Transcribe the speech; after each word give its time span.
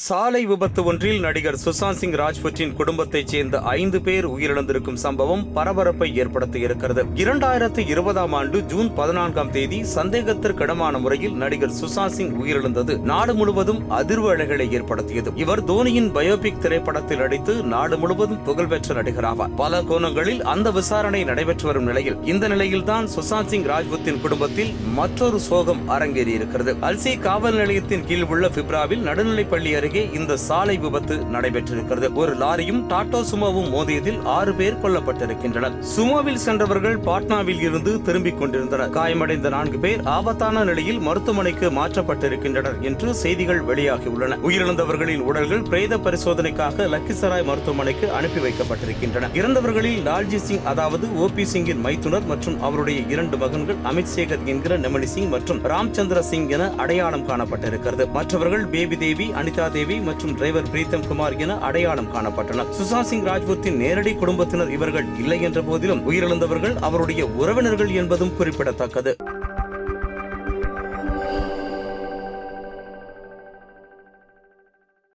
சாலை 0.00 0.40
விபத்து 0.46 0.80
ஒன்றில் 0.84 1.18
நடிகர் 1.20 1.58
சுஷாந்த் 1.62 1.98
சிங் 1.98 2.14
ராஜ்புத்தின் 2.14 2.70
குடும்பத்தைச் 2.74 3.32
சேர்ந்த 3.32 3.56
ஐந்து 3.72 3.98
பேர் 4.00 4.26
உயிரிழந்திருக்கும் 4.26 5.00
சம்பவம் 5.02 5.42
பரபரப்பை 5.52 6.08
ஏற்படுத்தி 6.16 6.58
இருக்கிறது 6.58 7.02
இரண்டாயிரத்தி 7.16 7.82
இருபதாம் 7.86 8.34
ஆண்டு 8.34 8.58
ஜூன் 8.66 8.88
பதினான்காம் 8.94 9.50
தேதி 9.50 9.78
சந்தேகத்திற்கிடமான 9.94 11.00
முறையில் 11.00 11.34
நடிகர் 11.34 11.74
சுஷாந்த் 11.80 12.16
சிங் 12.16 12.32
உயிரிழந்தது 12.38 12.96
நாடு 13.02 13.34
முழுவதும் 13.34 13.82
அதிர்வு 13.90 14.30
அலைகளை 14.30 14.66
ஏற்படுத்தியது 14.70 15.34
இவர் 15.36 15.62
தோனியின் 15.64 16.10
பயோபிக் 16.10 16.62
திரைப்படத்தில் 16.62 17.20
நடித்து 17.20 17.56
நாடு 17.66 17.98
முழுவதும் 17.98 18.40
புகழ்பெற்ற 18.44 19.04
ஆவார் 19.26 19.52
பல 19.56 19.82
கோணங்களில் 19.82 20.42
அந்த 20.46 20.70
விசாரணை 20.70 21.22
நடைபெற்று 21.24 21.68
வரும் 21.68 21.86
நிலையில் 21.86 22.18
இந்த 22.26 22.44
நிலையில்தான் 22.48 23.10
சுஷாந்த் 23.10 23.52
சிங் 23.52 23.68
ராஜ்புத்தின் 23.68 24.22
குடும்பத்தில் 24.22 24.72
மற்றொரு 24.94 25.40
சோகம் 25.42 25.84
அரங்கேறியிருக்கிறது 25.90 26.74
அல்சி 26.84 27.14
காவல் 27.20 27.60
நிலையத்தின் 27.60 28.08
கீழ் 28.08 28.26
உள்ள 28.30 28.52
பிப்ராவில் 28.56 29.06
நடுநிலைப்பள்ளி 29.06 29.78
அருகே 29.82 30.02
இந்த 30.16 30.32
சாலை 30.40 30.74
விபத்து 30.76 31.14
நடைபெற்றிருக்கிறது 31.32 32.08
ஒரு 32.18 32.32
லாரியும் 32.40 32.82
டாடா 32.88 33.20
சுமோவும் 33.28 33.70
மோதியதில் 33.72 34.18
ஆறு 34.32 34.52
பேர் 34.58 34.76
கொல்லப்பட்டிருக்கின்றனர் 34.82 35.74
சுமோவில் 35.88 36.38
சென்றவர்கள் 36.44 36.98
பாட்னாவில் 37.02 37.62
இருந்து 37.64 37.92
திரும்பிக் 38.02 38.38
கொண்டிருந்தனர் 38.40 38.92
காயமடைந்த 38.96 39.50
நான்கு 39.54 39.78
பேர் 39.84 40.02
ஆபத்தான 40.12 40.62
நிலையில் 40.64 41.00
மருத்துவமனைக்கு 41.00 41.70
மாற்றப்பட்டிருக்கின்றனர் 41.78 42.76
என்று 42.82 43.08
செய்திகள் 43.22 43.62
வெளியாகியுள்ளன 43.64 44.38
உயிரிழந்தவர்களின் 44.46 45.24
உடல்கள் 45.24 45.66
பிரேத 45.68 45.98
பரிசோதனைக்காக 45.98 46.86
லக்கிசராய் 46.88 47.46
மருத்துவமனைக்கு 47.48 48.08
அனுப்பி 48.12 48.42
வைக்கப்பட்டிருக்கின்றன 48.44 49.32
இறந்தவர்களில் 49.34 49.98
லால்ஜி 50.06 50.40
சிங் 50.42 50.64
அதாவது 50.66 51.12
ஓ 51.18 51.28
பி 51.34 51.46
சிங்கின் 51.48 51.84
மைத்துனர் 51.84 52.30
மற்றும் 52.30 52.60
அவருடைய 52.62 53.00
இரண்டு 53.08 53.38
மகன்கள் 53.42 53.82
அமித் 53.88 54.12
சேகர் 54.14 54.46
என்கிற 54.46 54.78
நெமணி 54.78 55.10
சிங் 55.12 55.30
மற்றும் 55.30 55.60
ராம்சந்திர 55.66 56.24
சிங் 56.30 56.48
என 56.52 56.70
அடையாளம் 56.78 57.28
காணப்பட்டிருக்கிறது 57.28 58.06
மற்றவர்கள் 58.12 58.66
பேபி 58.72 58.98
தேவி 58.98 59.28
அனிதா 59.38 59.68
தேவி 59.72 59.96
மற்றும் 60.00 60.34
டிரைவர் 60.34 60.70
பிரீத்தம் 60.70 61.06
குமார் 61.06 61.36
என 61.36 61.56
அடையாளம் 61.60 62.10
காணப்பட்டனர் 62.12 62.72
சுஷாந்த் 62.72 63.10
சிங் 63.10 63.26
ராஜ்புத்தின் 63.26 63.76
நேரடி 63.76 64.12
குடும்பத்தினர் 64.14 64.72
இவர்கள் 64.72 65.08
இல்லை 65.18 65.38
என்ற 65.42 65.60
போதிலும் 65.62 66.02
உயிரிழந்தவர்கள் 66.06 66.76
அவருடைய 66.80 67.24
உறவினர்கள் 67.36 67.92
என்பதும் 67.94 68.34
குறிப்பிடத்தக்கது 68.36 69.14